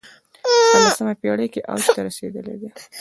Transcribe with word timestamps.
په 0.71 0.77
لسمه 0.83 1.13
پېړۍ 1.21 1.47
کې 1.53 1.61
اوج 1.71 1.85
ته 1.95 1.99
رسېدلی 2.07 2.55
دی 2.61 2.69